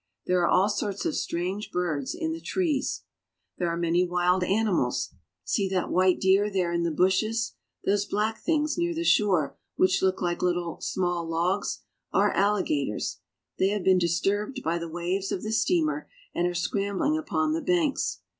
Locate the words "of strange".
1.05-1.69